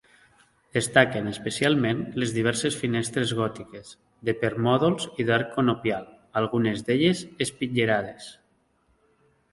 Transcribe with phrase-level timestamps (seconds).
[0.75, 3.91] Destaquen especialment les diverses finestres gòtiques,
[4.31, 6.11] de permòdols i d'arc conopial,
[6.43, 8.33] algunes d'elles espitllerades.